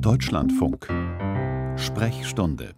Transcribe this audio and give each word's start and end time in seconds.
Deutschlandfunk 0.00 0.88
Sprechstunde 1.76 2.74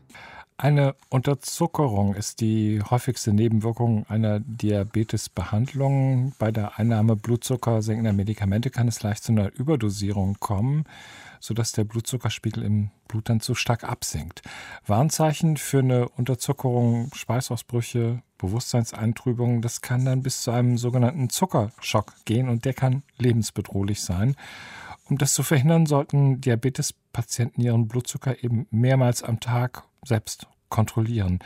eine 0.59 0.95
Unterzuckerung 1.11 2.15
ist 2.15 2.41
die 2.41 2.81
häufigste 2.83 3.35
Nebenwirkung 3.35 4.07
einer 4.09 4.41
Diabetesbehandlung. 4.41 6.33
Bei 6.39 6.51
der 6.51 6.79
Einnahme 6.79 7.15
blutzuckersenkender 7.15 8.15
Medikamente 8.15 8.71
kann 8.71 8.89
es 8.89 9.03
leicht 9.03 9.23
zu 9.23 9.33
einer 9.33 9.53
Überdosierung 9.53 10.39
kommen, 10.41 10.85
sodass 11.41 11.73
der 11.73 11.85
Blutzuckerspiegel 11.85 12.63
im 12.63 12.91
Blut 13.07 13.29
dann 13.29 13.41
zu 13.41 13.55
stark 13.55 13.85
absinkt. 13.85 14.41
Warnzeichen 14.87 15.59
für 15.59 15.81
eine 15.81 16.09
Unterzuckerung, 16.09 17.11
Schweißausbrüche, 17.15 18.23
Bewusstseinseintrübung, 18.39 19.61
das 19.61 19.83
kann 19.83 20.07
dann 20.07 20.23
bis 20.23 20.41
zu 20.41 20.53
einem 20.53 20.79
sogenannten 20.79 21.29
Zuckerschock 21.29 22.15
gehen 22.25 22.49
und 22.49 22.65
der 22.65 22.73
kann 22.73 23.03
lebensbedrohlich 23.19 24.01
sein. 24.01 24.37
Um 25.09 25.19
das 25.19 25.35
zu 25.35 25.43
verhindern, 25.43 25.87
sollten 25.87 26.41
Diabetespatienten 26.41 27.63
ihren 27.63 27.87
Blutzucker 27.87 28.43
eben 28.43 28.67
mehrmals 28.71 29.23
am 29.23 29.39
Tag 29.39 29.85
selbst 30.05 30.49
kontrollieren. 30.69 31.39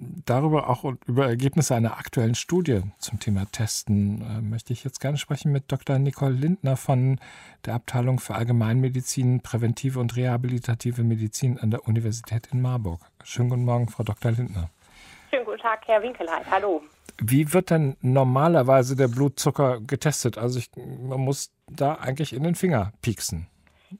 Darüber 0.00 0.70
auch 0.70 0.84
über 1.06 1.26
Ergebnisse 1.26 1.74
einer 1.74 1.98
aktuellen 1.98 2.36
Studie 2.36 2.82
zum 2.98 3.18
Thema 3.18 3.46
Testen 3.50 4.22
äh, 4.22 4.40
möchte 4.40 4.72
ich 4.72 4.84
jetzt 4.84 5.00
gerne 5.00 5.18
sprechen 5.18 5.50
mit 5.50 5.70
Dr. 5.70 5.98
Nicole 5.98 6.34
Lindner 6.34 6.76
von 6.76 7.18
der 7.66 7.74
Abteilung 7.74 8.20
für 8.20 8.36
Allgemeinmedizin, 8.36 9.40
präventive 9.40 9.98
und 9.98 10.14
rehabilitative 10.16 11.02
Medizin 11.02 11.58
an 11.58 11.72
der 11.72 11.88
Universität 11.88 12.48
in 12.52 12.62
Marburg. 12.62 13.00
Schönen 13.24 13.50
guten 13.50 13.64
Morgen, 13.64 13.88
Frau 13.88 14.04
Dr. 14.04 14.30
Lindner. 14.30 14.70
Schönen 15.30 15.44
guten 15.44 15.58
Tag, 15.58 15.80
Herr 15.86 16.00
Winkelheit. 16.00 16.48
Hallo. 16.48 16.82
Wie 17.20 17.52
wird 17.52 17.70
denn 17.70 17.96
normalerweise 18.00 18.94
der 18.94 19.08
Blutzucker 19.08 19.80
getestet? 19.80 20.38
Also 20.38 20.60
ich, 20.60 20.70
man 20.76 21.20
muss 21.20 21.50
da 21.70 21.94
eigentlich 21.94 22.32
in 22.32 22.42
den 22.42 22.54
Finger 22.54 22.92
pieksen. 23.02 23.48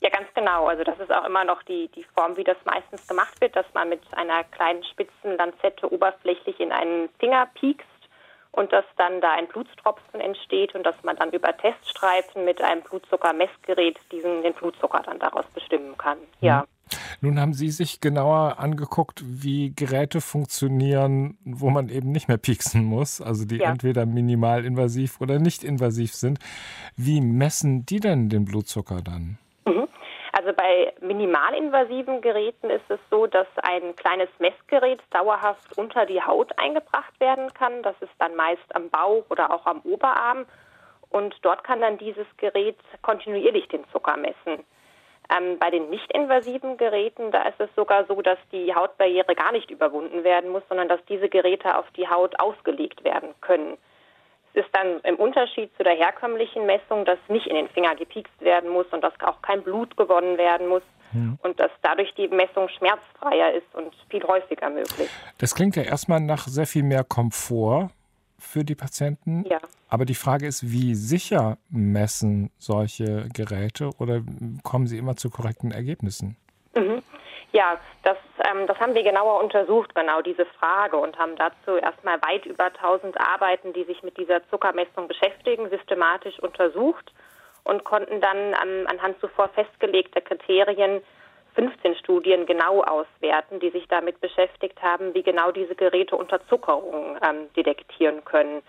Ja, 0.00 0.10
ganz 0.10 0.28
genau. 0.34 0.66
Also 0.66 0.84
das 0.84 0.98
ist 0.98 1.10
auch 1.10 1.24
immer 1.24 1.44
noch 1.44 1.62
die, 1.62 1.88
die 1.94 2.04
Form, 2.14 2.36
wie 2.36 2.44
das 2.44 2.56
meistens 2.64 3.06
gemacht 3.06 3.40
wird, 3.40 3.56
dass 3.56 3.66
man 3.72 3.88
mit 3.88 4.02
einer 4.12 4.44
kleinen 4.44 4.84
spitzen 4.84 5.36
Lanzette 5.36 5.90
oberflächlich 5.90 6.60
in 6.60 6.72
einen 6.72 7.08
Finger 7.18 7.46
piekst 7.54 7.86
und 8.52 8.72
dass 8.72 8.84
dann 8.96 9.20
da 9.20 9.32
ein 9.32 9.46
Blutstropfen 9.46 10.20
entsteht 10.20 10.74
und 10.74 10.84
dass 10.84 10.96
man 11.02 11.16
dann 11.16 11.30
über 11.30 11.56
Teststreifen 11.56 12.44
mit 12.44 12.60
einem 12.60 12.82
Blutzuckermessgerät 12.82 13.98
diesen 14.12 14.42
den 14.42 14.54
Blutzucker 14.54 15.02
dann 15.04 15.18
daraus 15.18 15.46
bestimmen 15.54 15.96
kann. 15.96 16.18
Ja. 16.40 16.64
Mhm. 17.20 17.28
Nun 17.28 17.40
haben 17.40 17.52
Sie 17.52 17.70
sich 17.70 18.00
genauer 18.00 18.58
angeguckt, 18.58 19.22
wie 19.24 19.74
Geräte 19.74 20.20
funktionieren, 20.20 21.38
wo 21.44 21.70
man 21.70 21.88
eben 21.88 22.10
nicht 22.10 22.28
mehr 22.28 22.38
pieksen 22.38 22.84
muss, 22.84 23.20
also 23.20 23.44
die 23.44 23.58
ja. 23.58 23.70
entweder 23.70 24.06
minimalinvasiv 24.06 25.20
oder 25.20 25.38
nicht 25.38 25.64
invasiv 25.64 26.14
sind. 26.14 26.38
Wie 26.96 27.20
messen 27.20 27.86
die 27.86 28.00
denn 28.00 28.28
den 28.28 28.44
Blutzucker 28.44 29.02
dann? 29.02 29.38
Also 30.38 30.52
bei 30.52 30.92
minimalinvasiven 31.00 32.20
Geräten 32.20 32.70
ist 32.70 32.88
es 32.88 33.00
so, 33.10 33.26
dass 33.26 33.48
ein 33.62 33.96
kleines 33.96 34.28
Messgerät 34.38 35.00
dauerhaft 35.10 35.76
unter 35.76 36.06
die 36.06 36.22
Haut 36.22 36.56
eingebracht 36.58 37.18
werden 37.18 37.52
kann. 37.54 37.82
Das 37.82 37.96
ist 38.00 38.12
dann 38.20 38.36
meist 38.36 38.74
am 38.74 38.88
Bauch 38.88 39.24
oder 39.30 39.52
auch 39.52 39.66
am 39.66 39.80
Oberarm. 39.80 40.46
Und 41.10 41.34
dort 41.42 41.64
kann 41.64 41.80
dann 41.80 41.98
dieses 41.98 42.26
Gerät 42.36 42.78
kontinuierlich 43.02 43.66
den 43.68 43.84
Zucker 43.90 44.16
messen. 44.16 44.64
Ähm, 45.30 45.58
bei 45.58 45.70
den 45.70 45.90
nicht-invasiven 45.90 46.78
Geräten, 46.78 47.30
da 47.30 47.42
ist 47.42 47.60
es 47.60 47.68
sogar 47.76 48.06
so, 48.06 48.22
dass 48.22 48.38
die 48.50 48.74
Hautbarriere 48.74 49.34
gar 49.34 49.52
nicht 49.52 49.70
überwunden 49.70 50.24
werden 50.24 50.50
muss, 50.50 50.62
sondern 50.68 50.88
dass 50.88 51.04
diese 51.06 51.28
Geräte 51.28 51.76
auf 51.76 51.84
die 51.96 52.08
Haut 52.08 52.40
ausgelegt 52.40 53.04
werden 53.04 53.34
können. 53.42 53.76
Es 54.54 54.64
ist 54.64 54.74
dann 54.74 55.00
im 55.00 55.16
Unterschied 55.16 55.70
zu 55.76 55.84
der 55.84 55.94
herkömmlichen 55.94 56.64
Messung, 56.64 57.04
dass 57.04 57.18
nicht 57.28 57.46
in 57.46 57.56
den 57.56 57.68
Finger 57.68 57.94
gepiekst 57.94 58.40
werden 58.40 58.70
muss 58.70 58.86
und 58.90 59.02
dass 59.02 59.12
auch 59.20 59.42
kein 59.42 59.62
Blut 59.62 59.96
gewonnen 59.98 60.38
werden 60.38 60.66
muss. 60.66 60.82
Ja. 61.12 61.36
Und 61.42 61.60
dass 61.60 61.70
dadurch 61.82 62.12
die 62.14 62.28
Messung 62.28 62.68
schmerzfreier 62.68 63.52
ist 63.52 63.74
und 63.74 63.94
viel 64.10 64.22
häufiger 64.24 64.68
möglich. 64.68 65.08
Das 65.38 65.54
klingt 65.54 65.76
ja 65.76 65.82
erstmal 65.82 66.20
nach 66.20 66.46
sehr 66.46 66.66
viel 66.66 66.82
mehr 66.82 67.04
Komfort 67.04 67.90
für 68.38 68.64
die 68.64 68.74
Patienten. 68.74 69.44
Ja. 69.48 69.58
Aber 69.88 70.04
die 70.04 70.14
Frage 70.14 70.46
ist, 70.46 70.70
wie 70.70 70.94
sicher 70.94 71.58
messen 71.70 72.50
solche 72.58 73.28
Geräte 73.34 73.90
oder 73.98 74.22
kommen 74.62 74.86
sie 74.86 74.98
immer 74.98 75.16
zu 75.16 75.30
korrekten 75.30 75.72
Ergebnissen? 75.72 76.36
Mhm. 76.74 77.02
Ja, 77.52 77.80
das, 78.02 78.18
ähm, 78.44 78.66
das 78.66 78.78
haben 78.78 78.94
wir 78.94 79.02
genauer 79.02 79.42
untersucht, 79.42 79.94
genau 79.94 80.20
diese 80.20 80.44
Frage, 80.44 80.98
und 80.98 81.18
haben 81.18 81.34
dazu 81.36 81.76
erstmal 81.76 82.20
weit 82.20 82.44
über 82.44 82.66
1000 82.66 83.18
Arbeiten, 83.18 83.72
die 83.72 83.84
sich 83.84 84.02
mit 84.02 84.18
dieser 84.18 84.46
Zuckermessung 84.50 85.08
beschäftigen, 85.08 85.70
systematisch 85.70 86.38
untersucht 86.40 87.12
und 87.64 87.84
konnten 87.84 88.20
dann 88.20 88.54
an, 88.54 88.86
anhand 88.86 89.18
zuvor 89.20 89.48
festgelegter 89.48 90.20
Kriterien 90.20 91.00
15 91.58 91.96
Studien 91.96 92.46
genau 92.46 92.82
auswerten, 92.82 93.58
die 93.58 93.70
sich 93.70 93.88
damit 93.88 94.20
beschäftigt 94.20 94.80
haben, 94.80 95.12
wie 95.14 95.24
genau 95.24 95.50
diese 95.50 95.74
Geräte 95.74 96.14
Unterzuckerung 96.14 97.18
ähm, 97.20 97.52
detektieren 97.56 98.24
können. 98.24 98.62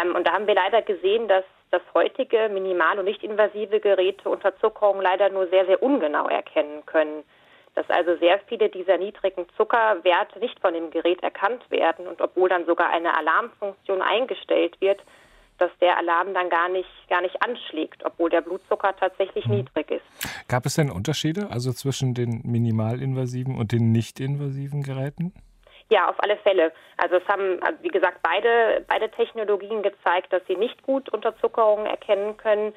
Ähm, 0.00 0.14
und 0.14 0.28
da 0.28 0.34
haben 0.34 0.46
wir 0.46 0.54
leider 0.54 0.80
gesehen, 0.82 1.26
dass 1.26 1.44
das 1.72 1.82
heutige 1.92 2.48
minimal- 2.48 3.00
und 3.00 3.06
nicht-invasive 3.06 3.80
Geräte 3.80 4.28
Unterzuckerung 4.28 5.00
leider 5.00 5.28
nur 5.28 5.48
sehr, 5.48 5.66
sehr 5.66 5.82
ungenau 5.82 6.28
erkennen 6.28 6.86
können 6.86 7.24
dass 7.74 7.88
also 7.88 8.16
sehr 8.16 8.40
viele 8.48 8.68
dieser 8.68 8.98
niedrigen 8.98 9.46
Zuckerwerte 9.56 10.38
nicht 10.40 10.58
von 10.60 10.74
dem 10.74 10.90
Gerät 10.90 11.22
erkannt 11.22 11.70
werden 11.70 12.06
und 12.06 12.20
obwohl 12.20 12.48
dann 12.48 12.66
sogar 12.66 12.90
eine 12.90 13.16
Alarmfunktion 13.16 14.02
eingestellt 14.02 14.80
wird, 14.80 15.00
dass 15.60 15.70
der 15.80 15.96
Alarm 15.98 16.34
dann 16.34 16.48
gar 16.48 16.68
nicht, 16.68 16.88
gar 17.08 17.20
nicht 17.20 17.42
anschlägt, 17.42 18.04
obwohl 18.04 18.30
der 18.30 18.40
Blutzucker 18.40 18.94
tatsächlich 18.96 19.46
mhm. 19.46 19.56
niedrig 19.56 19.90
ist. 19.90 20.48
Gab 20.48 20.66
es 20.66 20.74
denn 20.74 20.90
Unterschiede 20.90 21.48
also 21.50 21.72
zwischen 21.72 22.14
den 22.14 22.42
minimalinvasiven 22.44 23.56
und 23.56 23.72
den 23.72 23.92
nicht-invasiven 23.92 24.82
Geräten? 24.82 25.32
Ja, 25.90 26.08
auf 26.08 26.16
alle 26.22 26.36
Fälle. 26.38 26.72
Also 26.96 27.16
es 27.16 27.26
haben, 27.26 27.60
wie 27.82 27.88
gesagt, 27.88 28.20
beide, 28.22 28.84
beide 28.86 29.10
Technologien 29.10 29.82
gezeigt, 29.82 30.32
dass 30.32 30.42
sie 30.46 30.54
nicht 30.54 30.82
gut 30.84 31.08
Unterzuckerungen 31.08 31.86
erkennen 31.86 32.36
können. 32.36 32.72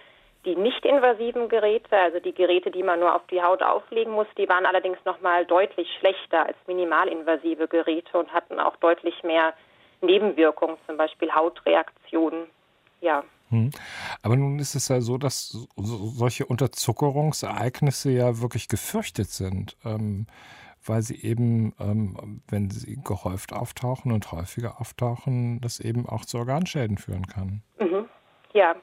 Die 0.45 0.55
nicht-invasiven 0.55 1.47
Geräte, 1.47 1.95
also 1.95 2.19
die 2.19 2.33
Geräte, 2.33 2.71
die 2.71 2.83
man 2.83 2.99
nur 2.99 3.15
auf 3.15 3.25
die 3.27 3.41
Haut 3.41 3.61
auflegen 3.61 4.11
muss, 4.11 4.27
die 4.37 4.49
waren 4.49 4.65
allerdings 4.65 4.97
noch 5.05 5.21
mal 5.21 5.45
deutlich 5.45 5.87
schlechter 5.99 6.47
als 6.47 6.57
minimalinvasive 6.67 7.67
Geräte 7.67 8.17
und 8.17 8.33
hatten 8.33 8.59
auch 8.59 8.75
deutlich 8.77 9.23
mehr 9.23 9.53
Nebenwirkungen, 10.01 10.77
zum 10.85 10.97
Beispiel 10.97 11.33
Hautreaktionen. 11.33 12.47
Ja. 13.03 13.23
Hm. 13.49 13.69
Aber 14.21 14.37
nun 14.37 14.59
ist 14.59 14.75
es 14.75 14.87
ja 14.87 15.01
so, 15.01 15.17
dass 15.17 15.67
solche 15.75 16.45
Unterzuckerungsereignisse 16.45 18.11
ja 18.11 18.41
wirklich 18.41 18.69
gefürchtet 18.69 19.29
sind, 19.29 19.75
ähm, 19.83 20.25
weil 20.85 21.01
sie 21.01 21.21
eben, 21.21 21.75
ähm, 21.79 22.41
wenn 22.47 22.69
sie 22.69 22.97
gehäuft 23.03 23.51
auftauchen 23.51 24.13
und 24.13 24.31
häufiger 24.31 24.79
auftauchen, 24.79 25.59
das 25.59 25.81
eben 25.81 26.07
auch 26.07 26.23
zu 26.23 26.37
Organschäden 26.37 26.97
führen 26.97 27.27
kann. 27.27 27.61
Mhm. 27.79 28.05
Ja, 28.53 28.75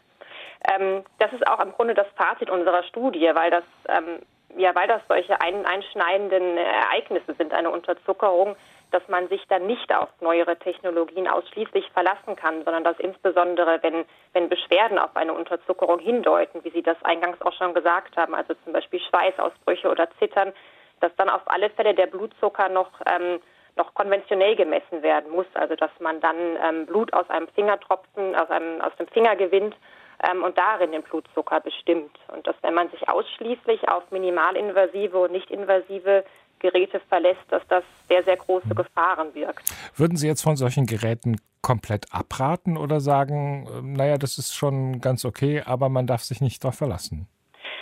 ähm, 0.69 1.03
das 1.19 1.33
ist 1.33 1.47
auch 1.47 1.61
im 1.61 1.73
Grunde 1.73 1.95
das 1.95 2.07
Fazit 2.17 2.51
unserer 2.51 2.83
Studie, 2.85 3.31
weil 3.33 3.51
das, 3.51 3.65
ähm, 3.89 4.21
ja, 4.57 4.75
weil 4.75 4.89
das 4.89 5.03
solche 5.09 5.41
ein, 5.41 5.65
einschneidenden 5.67 6.57
Ereignisse 6.57 7.35
sind, 7.35 7.53
eine 7.53 7.71
Unterzuckerung, 7.71 8.57
dass 8.91 9.07
man 9.09 9.29
sich 9.29 9.43
dann 9.49 9.67
nicht 9.67 9.95
auf 9.95 10.09
neuere 10.21 10.57
Technologien 10.57 11.29
ausschließlich 11.29 11.91
verlassen 11.93 12.37
kann, 12.37 12.65
sondern 12.65 12.85
dass 12.85 12.99
insbesondere, 12.99 13.79
wenn, 13.83 14.05
wenn 14.33 14.49
Beschwerden 14.49 14.99
auf 14.99 15.15
eine 15.15 15.33
Unterzuckerung 15.33 15.99
hindeuten, 15.99 16.65
wie 16.65 16.71
Sie 16.71 16.83
das 16.83 16.97
eingangs 17.03 17.41
auch 17.43 17.53
schon 17.53 17.75
gesagt 17.75 18.17
haben, 18.17 18.35
also 18.35 18.55
zum 18.65 18.73
Beispiel 18.73 19.01
Schweißausbrüche 19.01 19.89
oder 19.89 20.09
Zittern, 20.19 20.53
dass 21.01 21.15
dann 21.17 21.29
auf 21.29 21.43
alle 21.47 21.71
Fälle 21.71 21.95
der 21.95 22.07
Blutzucker 22.07 22.69
noch, 22.69 22.91
ähm, 23.07 23.41
noch 23.77 23.95
konventionell 23.95 24.57
gemessen 24.57 25.03
werden 25.03 25.31
muss, 25.31 25.47
also 25.55 25.77
dass 25.77 25.91
man 26.01 26.21
dann 26.21 26.37
ähm, 26.63 26.87
Blut 26.87 27.13
aus 27.13 27.29
einem 27.31 27.49
Fingertropfen, 27.49 28.35
aus, 28.35 28.51
einem, 28.51 28.81
aus 28.81 28.95
dem 28.99 29.07
Finger 29.09 29.37
gewinnt 29.37 29.77
ähm, 30.23 30.43
und 30.43 30.57
darin 30.59 30.93
den 30.93 31.03
Blutzucker 31.03 31.61
bestimmt. 31.61 32.19
Und 32.29 32.47
dass, 32.47 32.57
wenn 32.63 32.75
man 32.75 32.91
sich 32.91 33.09
ausschließlich 33.09 33.89
auf 33.89 34.11
minimalinvasive 34.11 35.19
und 35.19 35.33
nicht-invasive 35.33 36.25
Geräte 36.61 37.01
verlässt, 37.09 37.41
dass 37.49 37.63
das 37.69 37.85
sehr, 38.09 38.23
sehr 38.23 38.37
große. 38.37 38.75
Gefahren 38.75 39.33
birgt. 39.33 39.73
Würden 39.97 40.17
Sie 40.17 40.27
jetzt 40.27 40.43
von 40.43 40.57
solchen 40.57 40.87
Geräten 40.87 41.37
komplett 41.63 42.07
abraten 42.13 42.77
oder 42.77 43.01
sagen, 43.01 43.69
ähm, 43.73 43.93
naja, 43.95 44.17
das 44.17 44.39
ist 44.39 44.55
schon 44.55 45.01
ganz 45.01 45.25
okay, 45.25 45.63
aber 45.65 45.89
man 45.89 46.07
darf 46.07 46.23
sich 46.23 46.41
nicht 46.41 46.63
darauf 46.63 46.77
verlassen? 46.77 47.29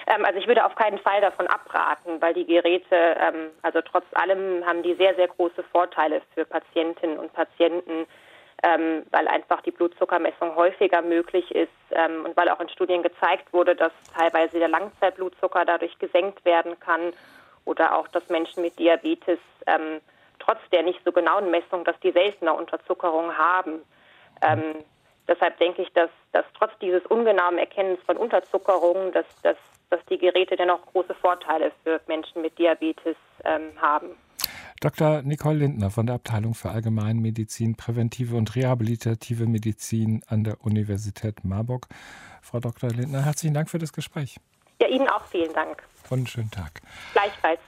Ähm, 0.06 0.24
also 0.24 0.38
ich 0.38 0.46
würde 0.46 0.64
auf 0.64 0.74
keinen 0.74 0.98
Fall 0.98 1.20
davon 1.20 1.46
abraten, 1.46 2.20
weil 2.20 2.34
die 2.34 2.46
Geräte, 2.46 2.94
ähm, 2.94 3.50
also 3.62 3.80
trotz 3.82 4.04
allem 4.14 4.64
haben 4.64 4.82
die 4.82 4.94
sehr, 4.94 5.14
sehr 5.14 5.28
große 5.28 5.62
Vorteile 5.70 6.22
für 6.34 6.44
Patientinnen 6.44 7.18
und 7.18 7.32
Patienten 7.32 8.06
ähm, 8.62 9.04
weil 9.10 9.28
einfach 9.28 9.62
die 9.62 9.70
Blutzuckermessung 9.70 10.56
häufiger 10.56 11.02
möglich 11.02 11.50
ist 11.54 11.70
ähm, 11.90 12.24
und 12.24 12.36
weil 12.36 12.48
auch 12.48 12.60
in 12.60 12.68
Studien 12.68 13.02
gezeigt 13.02 13.52
wurde, 13.52 13.76
dass 13.76 13.92
teilweise 14.16 14.58
der 14.58 14.68
Langzeitblutzucker 14.68 15.64
dadurch 15.64 15.98
gesenkt 15.98 16.44
werden 16.44 16.78
kann 16.80 17.12
oder 17.64 17.96
auch, 17.96 18.08
dass 18.08 18.28
Menschen 18.28 18.62
mit 18.62 18.78
Diabetes 18.78 19.38
ähm, 19.66 20.00
trotz 20.38 20.58
der 20.72 20.82
nicht 20.82 21.00
so 21.04 21.12
genauen 21.12 21.50
Messung, 21.50 21.84
dass 21.84 21.98
die 22.00 22.12
seltener 22.12 22.54
Unterzuckerung 22.54 23.36
haben. 23.36 23.82
Ähm, 24.42 24.84
deshalb 25.26 25.58
denke 25.58 25.82
ich, 25.82 25.92
dass, 25.92 26.10
dass 26.32 26.44
trotz 26.56 26.72
dieses 26.80 27.04
ungenauen 27.06 27.58
Erkennens 27.58 28.00
von 28.06 28.16
Unterzuckerungen, 28.16 29.12
dass, 29.12 29.26
dass 29.42 29.56
dass 29.90 30.04
die 30.06 30.18
Geräte 30.18 30.56
dennoch 30.56 30.84
große 30.92 31.14
Vorteile 31.14 31.72
für 31.82 32.00
Menschen 32.06 32.42
mit 32.42 32.58
Diabetes 32.58 33.16
ähm, 33.44 33.70
haben. 33.80 34.16
Dr. 34.80 35.22
Nicole 35.22 35.58
Lindner 35.58 35.90
von 35.90 36.06
der 36.06 36.14
Abteilung 36.14 36.54
für 36.54 36.70
Allgemeinmedizin, 36.70 37.74
Präventive 37.74 38.36
und 38.36 38.54
Rehabilitative 38.54 39.46
Medizin 39.46 40.22
an 40.28 40.44
der 40.44 40.64
Universität 40.64 41.44
Marburg. 41.44 41.88
Frau 42.42 42.60
Dr. 42.60 42.90
Lindner, 42.90 43.24
herzlichen 43.24 43.54
Dank 43.54 43.70
für 43.70 43.78
das 43.78 43.92
Gespräch. 43.92 44.36
Ja, 44.80 44.86
Ihnen 44.86 45.08
auch 45.08 45.24
vielen 45.26 45.52
Dank. 45.52 45.82
Und 46.10 46.18
einen 46.18 46.26
schönen 46.28 46.50
Tag. 46.52 46.80
Gleichfalls. 47.12 47.58